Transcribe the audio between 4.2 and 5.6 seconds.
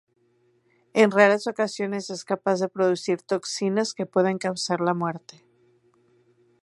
causar la muerte.